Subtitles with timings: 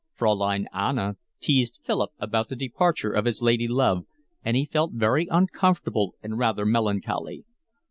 [0.15, 4.07] Fraulein Anna teased Philip about the departure of his lady love,
[4.43, 7.45] and he felt very uncomfortable and rather melancholy.